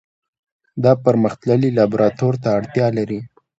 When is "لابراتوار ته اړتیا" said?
1.77-2.87